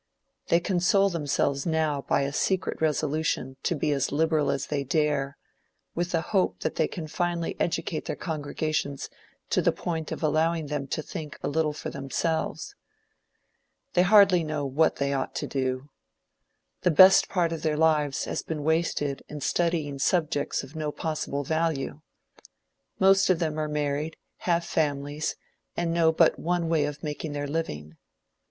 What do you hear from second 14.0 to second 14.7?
hardly know